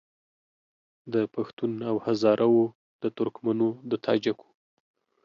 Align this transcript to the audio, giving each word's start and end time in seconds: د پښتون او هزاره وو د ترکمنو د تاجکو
د 1.13 1.15
پښتون 1.35 1.71
او 1.89 1.95
هزاره 2.05 2.47
وو 2.53 2.65
د 3.01 3.03
ترکمنو 3.17 3.69
د 3.89 3.91
تاجکو 4.05 4.47